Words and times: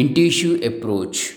intuitive 0.00 0.62
approach 0.62 1.36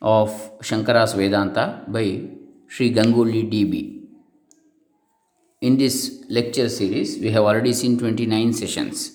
of 0.00 0.30
Shankara's 0.68 1.12
Vedanta 1.12 1.84
by 1.86 2.22
Sri 2.66 2.92
Ganguli 2.94 3.42
DB. 3.52 3.74
In 5.60 5.76
this 5.76 6.24
lecture 6.30 6.68
series, 6.70 7.18
we 7.18 7.30
have 7.30 7.44
already 7.44 7.74
seen 7.74 7.98
29 7.98 8.54
sessions, 8.54 9.12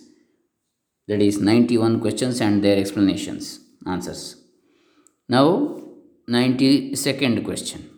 that 1.07 1.19
is 1.19 1.39
91 1.39 1.99
questions 1.99 2.41
and 2.41 2.63
their 2.63 2.77
explanations, 2.77 3.59
answers. 3.87 4.35
Now, 5.27 5.81
92nd 6.29 7.43
question 7.43 7.89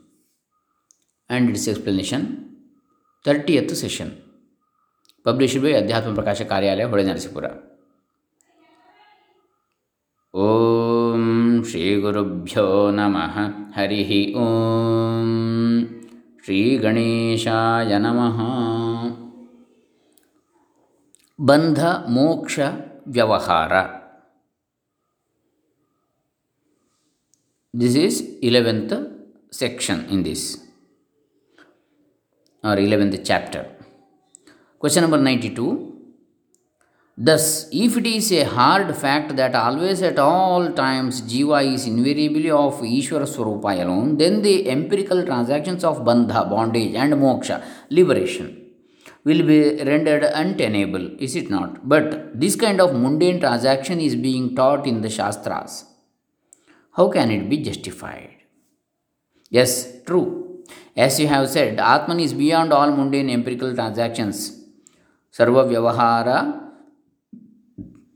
and 1.28 1.50
its 1.50 1.68
explanation, 1.68 2.55
30th 3.26 3.76
session, 3.76 4.21
published 5.26 5.62
by 5.62 5.73
Adhyatma 5.82 6.16
Prakasha 6.16 6.48
Karyalaya, 6.48 6.89
Hode 6.89 7.05
Narsipura. 7.05 7.71
ॐ 10.34 11.63
श्रीगुरुभ्यो 11.70 12.66
नमः। 12.91 13.34
हरिः 13.76 14.12
ॐ 14.41 14.45
श्रीगणेशाय 16.45 17.91
नमः। 17.99 18.39
बन्धमोक्षव्यवहार 21.39 22.53
this 27.75 27.98
is 27.98 28.22
eleventh 28.44 28.95
section 29.55 30.08
in 30.13 30.23
this 30.23 30.48
our 32.63 32.80
eleventh 32.80 33.17
chapter 33.27 33.67
question 34.81 35.03
number 35.03 35.20
ninety 35.20 35.50
two 35.50 35.66
Thus, 37.18 37.68
if 37.72 37.98
it 37.98 38.08
is 38.08 38.32
a 38.32 38.46
hard 38.46 38.96
fact 38.96 39.36
that 39.36 39.54
always 39.54 40.02
at 40.02 40.18
all 40.18 40.72
times 40.72 41.22
Jiva 41.22 41.74
is 41.74 41.86
invariably 41.86 42.50
of 42.50 42.80
Ishvara 42.80 43.28
Swarupa 43.28 43.80
alone, 43.81 44.18
then 44.18 44.42
the 44.42 44.70
empirical 44.70 45.23
transactions 45.26 45.84
of 45.84 46.00
Bandha, 46.00 46.50
bondage, 46.50 46.95
and 46.95 47.14
Moksha, 47.14 47.64
liberation, 47.90 48.66
will 49.23 49.45
be 49.45 49.84
rendered 49.84 50.23
untenable, 50.23 51.16
is 51.20 51.36
it 51.36 51.50
not? 51.50 51.88
But 51.88 52.40
this 52.40 52.56
kind 52.56 52.80
of 52.80 52.95
mundane 52.95 53.40
transaction 53.40 54.00
is 54.00 54.16
being 54.16 54.56
taught 54.56 54.88
in 54.88 55.02
the 55.02 55.09
Shastras. 55.09 55.86
How 56.94 57.09
can 57.09 57.30
it 57.30 57.50
be 57.50 57.58
justified? 57.58 58.38
Yes, 59.50 60.02
true. 60.06 60.64
As 60.96 61.20
you 61.20 61.28
have 61.28 61.50
said, 61.50 61.80
Atman 61.80 62.20
is 62.20 62.34
beyond 62.34 62.73
all 62.73 62.90
mundane 62.92 63.30
empirical 63.30 63.73
transactions. 63.75 64.58
Sarva 65.31 65.66
Vyavahara 65.70 66.70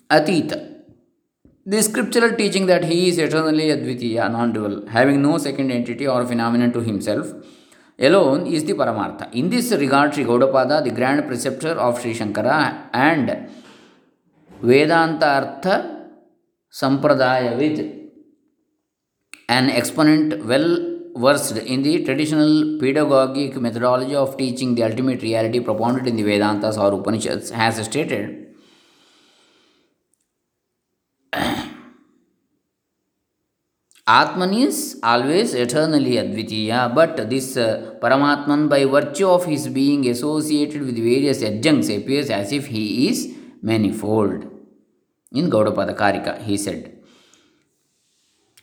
Atita. 0.09 0.73
The 1.65 1.81
scriptural 1.81 2.35
teaching 2.35 2.67
that 2.67 2.83
he 2.83 3.09
is 3.09 3.17
eternally 3.17 3.69
Advitiya, 3.69 4.31
non 4.31 4.53
dual, 4.53 4.87
having 4.87 5.19
no 5.23 5.39
second 5.39 5.71
entity 5.71 6.07
or 6.07 6.23
phenomenon 6.27 6.71
to 6.73 6.81
himself, 6.81 7.33
alone 7.97 8.45
is 8.45 8.63
the 8.65 8.73
Paramartha. 8.73 9.33
In 9.33 9.49
this 9.49 9.71
regard, 9.71 10.13
Sri 10.13 10.23
Gaudapada, 10.23 10.83
the 10.83 10.91
grand 10.91 11.25
preceptor 11.25 11.69
of 11.69 11.99
Sri 11.99 12.13
Shankara 12.13 12.87
and 12.93 13.49
Vedanta 14.61 15.25
Artha 15.25 16.07
Sampradaya 16.71 17.57
with 17.57 17.79
an 19.49 19.71
exponent 19.71 20.45
well 20.45 20.99
versed 21.15 21.57
in 21.57 21.81
the 21.81 22.03
traditional 22.03 22.77
pedagogic 22.79 23.55
methodology 23.55 24.13
of 24.13 24.37
teaching 24.37 24.75
the 24.75 24.83
ultimate 24.83 25.23
reality 25.23 25.59
propounded 25.59 26.05
in 26.05 26.15
the 26.15 26.23
Vedantas 26.23 26.77
or 26.77 26.93
Upanishads, 26.99 27.49
has 27.49 27.83
stated 27.83 28.54
Atman 34.07 34.53
is 34.53 34.99
always 35.01 35.53
eternally 35.53 36.13
Advitiya, 36.13 36.93
but 36.93 37.29
this 37.29 37.57
uh, 37.57 37.95
Paramatman, 38.01 38.69
by 38.69 38.85
virtue 38.85 39.27
of 39.27 39.45
his 39.45 39.67
being 39.67 40.07
associated 40.07 40.81
with 40.81 40.95
various 40.95 41.41
adjuncts, 41.41 41.89
appears 41.89 42.29
as 42.29 42.51
if 42.51 42.67
he 42.67 43.09
is 43.09 43.35
manifold. 43.61 44.45
In 45.31 45.49
Gaudapada 45.49 45.95
Karika, 45.97 46.41
he 46.41 46.57
said. 46.57 46.91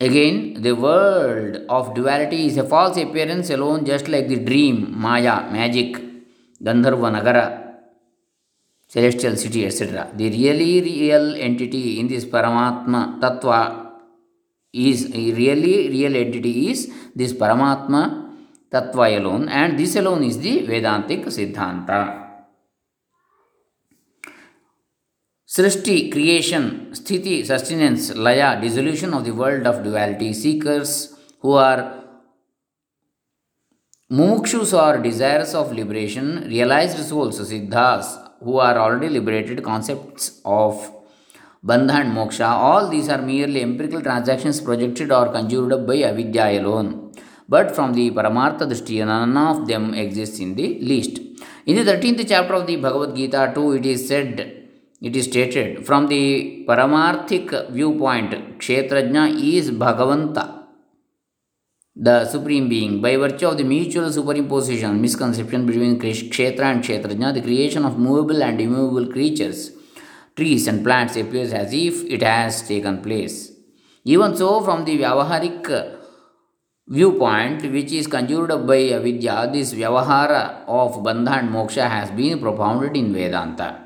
Again, 0.00 0.62
the 0.62 0.72
world 0.72 1.58
of 1.68 1.94
duality 1.94 2.46
is 2.46 2.56
a 2.56 2.64
false 2.64 2.96
appearance 2.96 3.50
alone, 3.50 3.84
just 3.84 4.08
like 4.08 4.28
the 4.28 4.36
dream, 4.36 4.98
Maya, 4.98 5.50
magic, 5.50 6.00
Gandharva 6.62 7.71
celestial 8.94 9.36
city, 9.36 9.64
etc. 9.64 10.10
The 10.14 10.28
really 10.28 10.82
real 10.82 11.34
entity 11.36 11.98
in 11.98 12.08
this 12.08 12.24
Paramatma 12.26 13.20
Tattva 13.20 13.90
is 14.72 15.10
really 15.14 15.88
real 15.88 16.14
entity 16.14 16.70
is 16.70 16.92
this 17.14 17.32
Paramatma 17.32 18.02
Tattva 18.70 19.16
alone, 19.18 19.48
and 19.48 19.78
this 19.78 19.96
alone 19.96 20.24
is 20.24 20.38
the 20.38 20.66
Vedantic 20.66 21.24
Siddhanta. 21.36 22.00
Srishti, 25.46 26.10
creation, 26.10 26.88
sthiti, 26.92 27.44
sustenance, 27.46 28.14
laya, 28.14 28.58
dissolution 28.60 29.12
of 29.12 29.24
the 29.24 29.32
world 29.32 29.66
of 29.66 29.82
duality, 29.84 30.32
seekers 30.32 31.14
who 31.40 31.52
are 31.52 32.02
mumukshus 34.10 34.72
or 34.72 35.02
desirous 35.02 35.54
of 35.54 35.72
liberation, 35.72 36.46
realized 36.48 36.98
souls, 37.06 37.38
siddhas, 37.40 38.31
who 38.44 38.58
are 38.58 38.76
already 38.78 39.08
liberated, 39.08 39.62
concepts 39.62 40.40
of 40.44 40.90
bandha 41.64 41.96
and 42.02 42.12
moksha, 42.16 42.48
all 42.48 42.88
these 42.88 43.08
are 43.08 43.22
merely 43.22 43.62
empirical 43.62 44.02
transactions 44.02 44.60
projected 44.60 45.12
or 45.12 45.32
conjured 45.32 45.72
up 45.72 45.86
by 45.86 46.02
avidya 46.02 46.60
alone. 46.60 47.12
But 47.48 47.74
from 47.74 47.92
the 47.92 48.10
Paramartha 48.10 48.66
Drishti, 48.70 49.04
none 49.04 49.36
of 49.36 49.66
them 49.66 49.94
exists 49.94 50.38
in 50.38 50.54
the 50.54 50.78
least. 50.80 51.18
In 51.66 51.76
the 51.76 51.84
13th 51.90 52.26
chapter 52.28 52.54
of 52.54 52.66
the 52.66 52.76
Bhagavad 52.76 53.14
Gita, 53.14 53.52
too, 53.54 53.72
it 53.72 53.86
is 53.86 54.08
said, 54.08 54.68
it 55.00 55.14
is 55.14 55.24
stated, 55.24 55.84
from 55.86 56.06
the 56.08 56.64
Paramarthic 56.68 57.70
viewpoint, 57.70 58.58
Kshetrajna 58.58 59.24
is 59.54 59.70
Bhagavanta, 59.70 60.61
the 61.94 62.24
Supreme 62.24 62.68
Being. 62.68 63.00
By 63.00 63.16
virtue 63.16 63.48
of 63.48 63.58
the 63.58 63.64
mutual 63.64 64.08
superimposition, 64.08 64.98
misconception 64.98 65.66
between 65.66 65.98
Kshetra 65.98 66.60
and 66.60 66.82
Kshetrajna, 66.82 67.34
the 67.34 67.42
creation 67.42 67.84
of 67.84 67.98
movable 67.98 68.42
and 68.42 68.60
immovable 68.60 69.12
creatures 69.12 69.72
trees 70.36 70.66
and 70.66 70.82
plants 70.82 71.16
appears 71.16 71.52
as 71.52 71.72
if 71.72 72.04
it 72.04 72.22
has 72.22 72.66
taken 72.66 73.02
place. 73.02 73.52
Even 74.04 74.36
so, 74.36 74.60
from 74.62 74.84
the 74.84 74.98
Vyavaharik 74.98 75.70
uh, 75.70 75.96
viewpoint, 76.88 77.70
which 77.70 77.92
is 77.92 78.06
conjured 78.06 78.50
up 78.50 78.66
by 78.66 78.78
Avidya, 78.98 79.50
this 79.52 79.74
Vyavahara 79.74 80.64
of 80.66 80.94
Bandha 81.04 81.38
and 81.38 81.50
Moksha 81.50 81.88
has 81.88 82.10
been 82.10 82.40
propounded 82.40 82.96
in 82.96 83.12
Vedanta. 83.12 83.78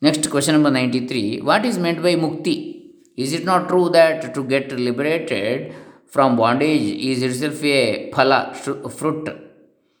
Next 0.00 0.28
question 0.30 0.54
number 0.54 0.70
93 0.70 1.40
What 1.42 1.64
is 1.64 1.78
meant 1.78 2.02
by 2.02 2.16
Mukti? 2.16 2.80
Is 3.16 3.32
it 3.32 3.44
not 3.44 3.68
true 3.68 3.88
that 3.90 4.34
to 4.34 4.42
get 4.44 4.72
liberated 4.72 5.74
from 6.14 6.36
bondage 6.36 6.86
is 7.10 7.22
itself 7.22 7.62
a 7.64 8.10
phala, 8.10 8.54
fruit? 8.98 9.28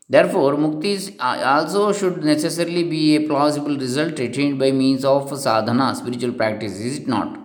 Therefore, 0.08 0.56
mukti 0.56 0.92
also 1.20 1.92
should 1.92 2.22
necessarily 2.22 2.84
be 2.84 3.16
a 3.16 3.26
plausible 3.26 3.78
result 3.78 4.18
attained 4.18 4.58
by 4.58 4.72
means 4.72 5.06
of 5.06 5.30
sadhana, 5.38 5.94
spiritual 5.94 6.32
practice, 6.32 6.78
is 6.78 6.98
it 6.98 7.08
not? 7.08 7.38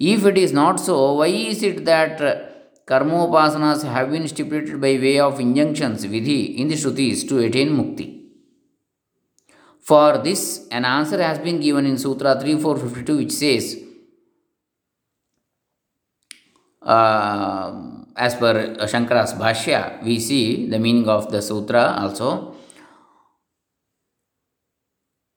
If 0.00 0.26
it 0.26 0.36
is 0.36 0.52
not 0.52 0.80
so, 0.80 1.14
why 1.14 1.28
is 1.28 1.62
it 1.62 1.84
that 1.84 2.86
karma 2.86 3.18
upasanas 3.26 3.84
have 3.84 4.10
been 4.10 4.26
stipulated 4.26 4.80
by 4.80 4.94
way 5.04 5.20
of 5.20 5.38
injunctions, 5.38 6.04
vidhi, 6.04 6.56
in 6.56 6.66
the 6.66 6.74
Shrutis 6.74 7.28
to 7.28 7.38
attain 7.38 7.70
mukti? 7.70 8.18
For 9.80 10.18
this, 10.18 10.66
an 10.72 10.84
answer 10.84 11.22
has 11.22 11.38
been 11.38 11.60
given 11.60 11.86
in 11.86 11.98
Sutra 11.98 12.40
3452, 12.40 13.16
which 13.16 13.32
says, 13.32 13.80
uh, 16.82 17.81
as 18.16 18.34
per 18.34 18.74
Shankara's 18.86 19.34
Bhashya, 19.34 20.02
we 20.02 20.18
see 20.18 20.68
the 20.68 20.78
meaning 20.78 21.08
of 21.08 21.30
the 21.30 21.40
sutra 21.40 21.96
also. 21.98 22.54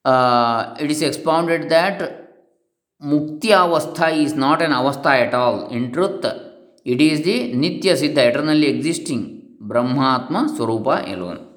Uh, 0.04 0.76
it 0.80 0.92
is 0.92 1.02
expounded 1.02 1.70
that 1.70 2.26
Mukti 3.04 3.50
Avastha 3.50 4.16
is 4.16 4.34
not 4.34 4.62
an 4.62 4.72
Avastha 4.72 5.28
at 5.28 5.34
all. 5.34 5.68
In 5.70 5.92
truth, 5.92 6.24
it 6.86 7.02
is 7.02 7.24
the 7.24 7.54
Nitya 7.54 7.94
Siddha, 7.94 8.30
eternally 8.30 8.68
existing 8.68 9.58
Brahmatma 9.62 10.56
Swarupa 10.56 11.12
alone. 11.12 11.48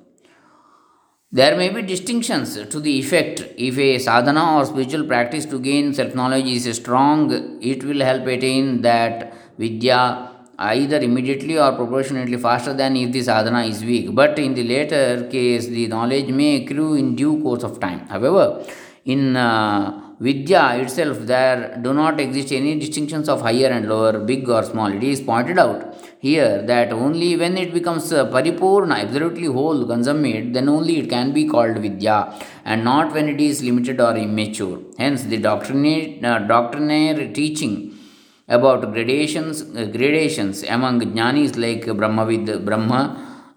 There 1.31 1.57
may 1.59 1.69
be 1.69 1.83
distinctions 1.83 2.55
to 2.55 2.81
the 2.81 2.99
effect. 2.99 3.45
If 3.59 3.77
a 3.79 3.99
sadhana 3.99 4.57
or 4.57 4.65
spiritual 4.65 5.05
practice 5.05 5.45
to 5.47 5.61
gain 5.61 5.93
self 5.93 6.15
knowledge 6.15 6.47
is 6.47 6.75
strong, 6.77 7.61
it 7.61 7.85
will 7.85 8.01
help 8.01 8.27
attain 8.27 8.81
that 8.81 9.35
vidya 9.59 10.38
either 10.59 10.99
immediately 10.99 11.59
or 11.59 11.73
proportionately 11.73 12.37
faster 12.37 12.75
than 12.75 12.97
if 12.97 13.13
the 13.13 13.23
sadhana 13.23 13.63
is 13.65 13.85
weak. 13.85 14.15
But 14.15 14.39
in 14.39 14.55
the 14.55 14.65
later 14.65 15.29
case, 15.31 15.67
the 15.67 15.87
knowledge 15.87 16.29
may 16.29 16.63
accrue 16.63 16.95
in 16.95 17.15
due 17.15 17.41
course 17.43 17.63
of 17.63 17.79
time. 17.79 18.01
However, 18.09 18.65
in 19.05 19.37
uh, 19.37 20.09
Vidya 20.21 20.77
itself, 20.81 21.19
there 21.21 21.79
do 21.81 21.95
not 21.95 22.19
exist 22.19 22.53
any 22.53 22.77
distinctions 22.77 23.29
of 23.29 23.41
higher 23.41 23.69
and 23.69 23.89
lower, 23.89 24.19
big 24.19 24.49
or 24.49 24.65
small. 24.65 24.93
It 24.93 25.05
is 25.05 25.21
pointed 25.21 25.61
out 25.61 25.95
here 26.19 26.61
that 26.63 26.93
only 26.93 27.37
when 27.37 27.57
it 27.57 27.73
becomes 27.73 28.13
uh, 28.13 28.27
paripurna, 28.27 28.97
absolutely 29.05 29.47
whole, 29.47 29.87
consummate, 29.87 30.53
then 30.53 30.69
only 30.69 30.99
it 30.99 31.09
can 31.09 31.33
be 31.33 31.47
called 31.47 31.79
Vidya, 31.79 32.35
and 32.65 32.83
not 32.83 33.15
when 33.15 33.29
it 33.29 33.41
is 33.41 33.63
limited 33.63 34.01
or 34.01 34.17
immature. 34.17 34.81
Hence, 34.99 35.23
the 35.23 35.39
doctrinate, 35.39 36.25
uh, 36.25 36.41
doctrinaire 36.41 37.33
teaching 37.33 37.98
about 38.49 38.93
gradations, 38.93 39.63
uh, 39.63 39.85
gradations 39.85 40.63
among 40.63 41.01
jnanis 41.01 41.57
like 41.57 41.85
Brahmavid 41.85 42.65
Brahma, 42.65 43.01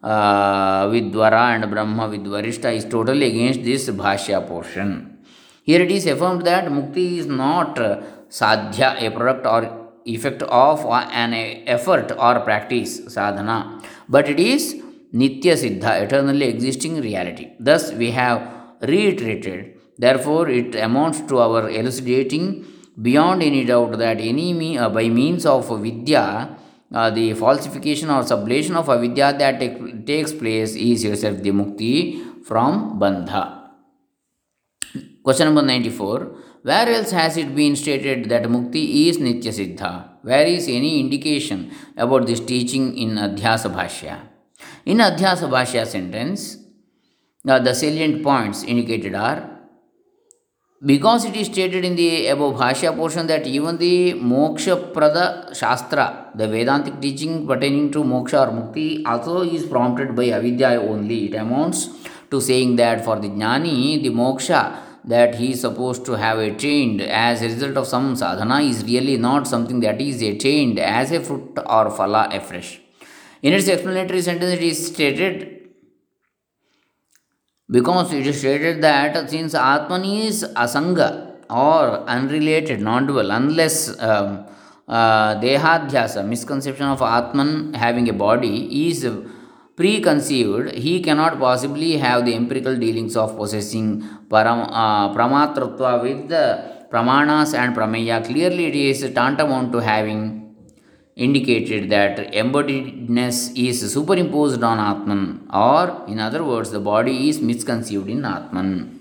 uh, 0.04 0.88
Vidvara 0.88 1.56
and 1.56 1.64
Brahmavid 1.66 2.26
Varishta 2.26 2.74
is 2.76 2.86
totally 2.86 3.28
against 3.28 3.64
this 3.64 3.90
Bhashya 3.90 4.48
portion. 4.48 5.18
Here 5.64 5.82
it 5.82 5.92
is 5.92 6.06
affirmed 6.08 6.46
that 6.46 6.66
mukti 6.66 7.20
is 7.20 7.28
not 7.28 7.76
sadhya, 8.30 9.02
a 9.02 9.12
product 9.12 9.46
or 9.46 9.90
effect 10.06 10.42
of 10.44 10.86
an 10.86 11.34
effort 11.68 12.12
or 12.18 12.40
practice, 12.40 13.02
sadhana, 13.14 13.82
but 14.10 14.28
it 14.28 14.40
is 14.40 14.82
nitya 15.14 15.54
siddha, 15.54 16.02
eternally 16.02 16.48
existing 16.48 17.00
reality. 17.00 17.52
Thus, 17.60 17.94
we 17.94 18.12
have 18.12 18.42
reiterated, 18.82 19.78
therefore, 19.98 20.50
it 20.50 20.74
amounts 20.76 21.22
to 21.22 21.40
our 21.40 21.70
elucidating 21.70 22.66
beyond 23.00 23.44
any 23.44 23.66
doubt 23.66 23.98
that 23.98 24.20
any 24.20 24.54
me, 24.54 24.78
uh, 24.78 24.90
by 24.90 25.08
means 25.10 25.46
of 25.46 25.68
vidya, 25.82 26.58
uh, 26.94 27.10
the 27.10 27.34
falsification 27.34 28.10
or 28.10 28.22
sublation 28.24 28.76
of 28.76 28.90
avidya 28.90 29.34
that 29.38 29.60
take, 29.60 30.06
takes 30.06 30.34
place 30.34 30.76
is 30.76 31.04
yourself 31.04 31.42
the 31.42 31.52
mukti 31.52 32.44
from 32.44 33.00
bandha. 33.00 33.70
Question 35.24 35.46
number 35.48 35.62
94. 35.62 36.36
Where 36.64 36.90
else 36.90 37.12
has 37.12 37.38
it 37.38 37.56
been 37.56 37.76
stated 37.76 38.30
that 38.30 38.44
mukti 38.44 39.08
is 39.08 39.18
nitya 39.18 39.54
siddha? 39.54 40.10
Where 40.24 40.46
is 40.46 40.68
any 40.68 41.00
indication 41.00 41.72
about 41.98 42.28
this 42.28 42.40
teaching 42.40 42.98
in 42.98 43.12
Adhyasa 43.12 43.74
Bhashya? 43.74 44.20
In 44.86 44.98
Adhyasa 44.98 45.50
Bhashya 45.50 45.88
sentence, 45.88 46.58
uh, 47.48 47.58
the 47.58 47.74
salient 47.74 48.22
points 48.22 48.64
indicated 48.64 49.16
are 49.16 49.61
because 50.84 51.26
it 51.26 51.36
is 51.36 51.46
stated 51.46 51.86
in 51.86 51.96
the 51.96 52.28
above 52.28 52.56
Bhashya 52.56 52.96
portion 52.96 53.28
that 53.28 53.46
even 53.46 53.78
the 53.78 54.14
Moksha 54.14 54.92
Prada 54.92 55.54
Shastra, 55.54 56.32
the 56.34 56.48
Vedantic 56.48 57.00
teaching 57.00 57.46
pertaining 57.46 57.92
to 57.92 58.04
Moksha 58.04 58.48
or 58.48 58.52
Mukti, 58.52 59.06
also 59.06 59.42
is 59.42 59.66
prompted 59.68 60.16
by 60.16 60.30
Avidya 60.30 60.82
only. 60.82 61.28
It 61.28 61.36
amounts 61.36 61.90
to 62.32 62.42
saying 62.42 62.78
that 62.78 63.06
for 63.06 63.20
the 63.20 63.30
Jnani, 63.30 64.02
the 64.02 64.10
Moksha 64.10 64.80
that 65.04 65.36
he 65.36 65.52
is 65.52 65.62
supposed 65.62 66.04
to 66.06 66.14
have 66.14 66.40
attained 66.40 67.02
as 67.02 67.44
a 67.44 67.46
result 67.46 67.78
of 67.78 67.88
some 67.88 68.16
sadhana 68.16 68.62
is 68.62 68.84
really 68.84 69.18
not 69.18 69.48
something 69.48 69.80
that 69.82 70.02
is 70.02 70.22
attained 70.22 70.80
as 70.80 71.12
a 71.12 71.20
fruit 71.20 71.58
or 71.58 71.92
phala 71.92 72.36
afresh. 72.36 72.80
In 73.44 73.54
its 73.54 73.68
explanatory 73.68 74.22
sentence, 74.22 74.54
it 74.54 74.64
is 74.64 74.88
stated 74.88 75.61
because 77.72 78.12
it 78.12 78.28
is 78.28 78.40
stated 78.40 78.82
that 78.82 79.30
since 79.30 79.54
Atman 79.56 80.04
is 80.04 80.44
asanga 80.64 81.10
or 81.50 82.02
unrelated, 82.16 82.82
non 82.82 83.08
dual, 83.08 83.32
unless 83.32 83.98
um, 84.00 84.46
uh, 84.88 85.36
dehadhyasa, 85.40 86.26
misconception 86.28 86.88
of 86.88 87.02
Atman 87.02 87.74
having 87.74 88.10
a 88.10 88.14
body, 88.14 88.88
is 88.88 89.08
preconceived, 89.78 90.76
he 90.76 91.02
cannot 91.02 91.40
possibly 91.40 91.98
have 91.98 92.26
the 92.26 92.36
empirical 92.36 92.76
dealings 92.76 93.16
of 93.16 93.38
possessing 93.38 94.02
param, 94.28 94.68
uh, 94.70 95.14
pramatratva 95.14 96.02
with 96.04 96.28
the 96.28 96.88
pramanas 96.92 97.54
and 97.58 97.76
prameya. 97.76 98.24
Clearly, 98.26 98.66
it 98.66 98.76
is 98.76 99.14
tantamount 99.14 99.72
to 99.72 99.80
having 99.80 100.51
indicated 101.16 101.90
that 101.90 102.34
embodiedness 102.34 103.58
is 103.58 103.94
superimposed 103.94 104.64
on 104.64 104.80
Atman, 104.80 105.48
or 105.54 106.04
in 106.08 106.20
other 106.20 106.44
words, 106.44 106.72
the 106.72 106.80
body 106.80 107.30
is 107.30 107.42
misconceived 107.42 108.10
in 108.10 108.24
Atman. 108.26 108.98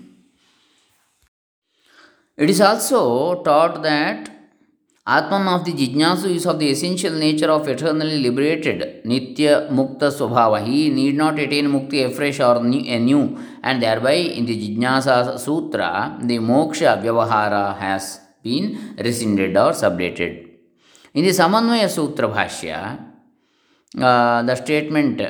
It 2.37 2.49
is 2.49 2.61
also 2.61 3.41
taught 3.43 3.81
that 3.83 4.29
Atman 5.07 5.47
of 5.47 5.65
the 5.65 5.73
Jijnasu 5.73 6.35
is 6.35 6.45
of 6.45 6.59
the 6.59 6.69
essential 6.69 7.13
nature 7.13 7.49
of 7.49 7.67
eternally 7.67 8.19
liberated, 8.19 9.03
Nitya 9.03 9.69
Mukta 9.69 10.11
Swabhava. 10.11 10.63
He 10.65 10.89
need 10.89 11.15
not 11.15 11.39
attain 11.39 11.65
Mukti 11.67 12.05
afresh 12.05 12.39
or 12.39 12.57
anew, 12.57 13.37
eh, 13.37 13.41
and 13.63 13.81
thereby 13.81 14.13
in 14.13 14.45
the 14.45 14.55
Jijnasa 14.55 15.39
Sutra, 15.39 16.19
the 16.21 16.37
Moksha 16.37 17.01
Vyavahara 17.01 17.77
has 17.79 18.19
been 18.43 18.95
rescinded 18.97 19.57
or 19.57 19.71
sublated. 19.71 20.50
In 21.13 21.25
the 21.25 21.31
Samanvaya 21.31 21.89
Sutra 21.89 22.29
Bhashya, 22.29 22.99
the 23.93 24.55
statement 24.55 25.21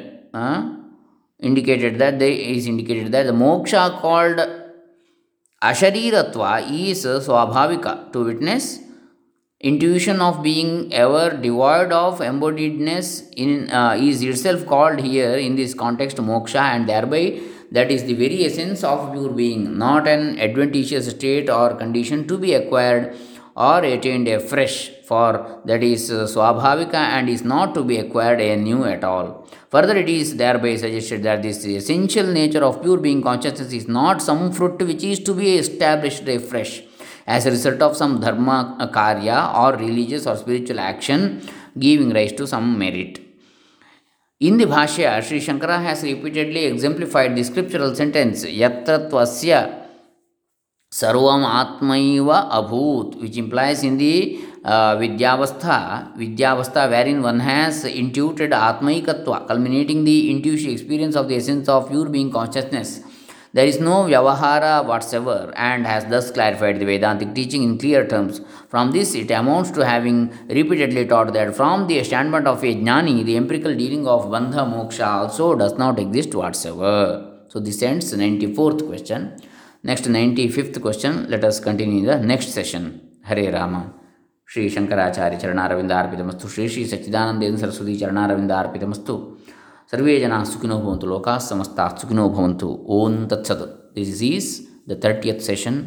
indicated 1.39 1.97
that 1.97 2.19
they 2.19 2.33
is 2.33 2.67
indicated 2.67 3.11
that 3.11 3.25
the 3.25 3.31
moksha 3.31 3.99
called 3.99 4.39
ashariratva 5.63 6.71
is 6.71 7.05
swabhavika 7.05 8.11
to 8.13 8.23
witness 8.25 8.79
intuition 9.59 10.21
of 10.21 10.43
being 10.43 10.91
ever 10.93 11.35
devoid 11.37 11.91
of 11.91 12.19
embodiedness 12.19 13.31
in 13.35 13.69
uh, 13.71 13.95
is 13.99 14.21
itself 14.21 14.65
called 14.65 14.99
here 14.99 15.35
in 15.35 15.55
this 15.55 15.73
context 15.73 16.17
moksha 16.17 16.61
and 16.61 16.87
thereby 16.87 17.39
that 17.71 17.89
is 17.89 18.03
the 18.03 18.13
very 18.13 18.45
essence 18.45 18.83
of 18.83 19.11
pure 19.11 19.29
being 19.29 19.77
not 19.77 20.07
an 20.07 20.39
adventitious 20.39 21.09
state 21.09 21.49
or 21.49 21.75
condition 21.75 22.27
to 22.27 22.37
be 22.37 22.53
acquired 22.53 23.15
or 23.55 23.79
attained 23.83 24.27
afresh 24.27 24.89
for 25.07 25.61
that 25.65 25.83
is 25.83 26.11
uh, 26.11 26.25
swabhavika 26.25 27.01
and 27.15 27.29
is 27.29 27.43
not 27.43 27.73
to 27.73 27.83
be 27.83 27.97
acquired 27.97 28.39
anew 28.39 28.83
at 28.85 29.03
all 29.03 29.47
further 29.69 29.95
it 29.95 30.09
is 30.09 30.35
thereby 30.35 30.75
suggested 30.75 31.23
that 31.23 31.43
this 31.43 31.65
essential 31.65 32.27
nature 32.27 32.63
of 32.63 32.81
pure 32.81 32.97
being 32.97 33.21
consciousness 33.21 33.73
is 33.73 33.87
not 33.87 34.21
some 34.21 34.51
fruit 34.51 34.81
which 34.81 35.03
is 35.03 35.19
to 35.19 35.33
be 35.33 35.57
established 35.57 36.27
afresh 36.27 36.81
as 37.27 37.45
a 37.45 37.51
result 37.51 37.81
of 37.81 37.95
some 37.95 38.19
dharma 38.19 38.77
karya 38.93 39.39
or 39.61 39.77
religious 39.77 40.25
or 40.25 40.35
spiritual 40.35 40.79
action 40.79 41.41
giving 41.77 42.11
rise 42.11 42.33
to 42.33 42.47
some 42.47 42.77
merit. 42.77 43.19
In 44.39 44.57
the 44.57 44.65
Bhashya, 44.65 45.21
Sri 45.23 45.39
Shankara 45.39 45.81
has 45.83 46.01
repeatedly 46.03 46.65
exemplified 46.65 47.35
the 47.35 47.43
scriptural 47.43 47.93
sentence 47.95 48.43
Yatra 48.43 49.09
Sarvam 50.91 51.43
Atmaiva 51.45 52.51
Abhut, 52.51 53.19
which 53.21 53.37
implies 53.37 53.83
in 53.83 53.97
the 53.97 54.39
uh, 54.63 54.97
Vidyavastha, 54.97 56.15
Vidyavastha, 56.17 56.89
wherein 56.89 57.21
one 57.21 57.39
has 57.39 57.85
intuited 57.85 58.51
Atmaikatva, 58.51 59.47
culminating 59.47 60.03
the 60.03 60.29
intuition 60.29 60.71
experience 60.71 61.15
of 61.15 61.27
the 61.27 61.35
essence 61.35 61.69
of 61.69 61.89
pure 61.89 62.09
being 62.09 62.31
consciousness 62.31 63.01
there 63.53 63.65
is 63.65 63.81
no 63.81 64.05
Vyavahara 64.05 64.85
whatsoever, 64.85 65.53
and 65.57 65.85
has 65.85 66.05
thus 66.05 66.31
clarified 66.31 66.79
the 66.79 66.85
Vedantic 66.85 67.35
teaching 67.35 67.63
in 67.63 67.77
clear 67.77 68.07
terms. 68.07 68.39
From 68.69 68.91
this, 68.91 69.13
it 69.13 69.29
amounts 69.29 69.71
to 69.71 69.85
having 69.85 70.31
repeatedly 70.47 71.05
taught 71.05 71.33
that 71.33 71.53
from 71.53 71.87
the 71.87 72.01
standpoint 72.05 72.47
of 72.47 72.63
a 72.63 72.73
jnani, 72.73 73.25
the 73.25 73.35
empirical 73.35 73.75
dealing 73.75 74.07
of 74.07 74.27
Bandha 74.27 74.63
Moksha 74.73 75.05
also 75.05 75.55
does 75.55 75.73
not 75.73 75.99
exist 75.99 76.33
whatsoever. 76.33 77.39
So, 77.49 77.59
this 77.59 77.81
ends 77.81 78.11
the 78.11 78.17
94th 78.17 78.87
question. 78.87 79.33
Next, 79.84 80.06
95th 80.08 80.80
question. 80.80 81.28
Let 81.28 81.44
us 81.44 81.60
continue 81.60 82.00
in 82.00 82.06
the 82.06 82.18
next 82.24 82.48
session. 82.50 82.84
Hare 83.22 83.52
Rama. 83.52 83.82
Shri 84.48 84.64
Shankaracharya 84.68 85.36
ಚರಣಾರವಿಂದಾರ್ಪಿತಮಸ್ತು 85.42 86.48
Shri 86.48 86.64
Shri 86.68 86.82
Sachchidanandendra 86.84 87.60
Saraswati 87.62 87.94
ಚರಣಾರವಿಂದಾರ್ಪಿತಮಸ್ತು 87.96 89.14
ಸರ್ವೇ 89.92 90.14
ಜನ 90.20 90.34
ಸುಖಿನೋ 90.44 90.76
ಭವಂತು 90.80 91.06
ಲೋಕಾ 91.06 91.34
ಸಮಸ್ತ 91.46 91.86
ಸುಖಿನೋ 92.00 92.24
ಭವಂತು 92.28 92.68
ಓಂ 92.96 93.14
ತತ್ಸತ್ 93.26 93.64
this 93.96 94.22
is 94.30 94.50
the 94.90 94.98
thirtieth 95.04 95.42
session 95.42 95.80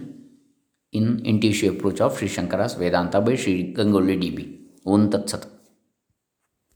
in 0.94 1.10
intuitive 1.26 1.70
approach 1.74 2.02
of 2.02 2.18
Shri 2.20 2.30
Shankara's 2.36 2.76
Vedanta 2.80 3.24
by 3.28 3.36
Shri 3.44 3.56
Gangolli 3.80 4.18
D 4.24 4.30
B 4.38 4.46
ಓಂ 4.86 5.04
ತತ್ಸತ್ 5.08 5.48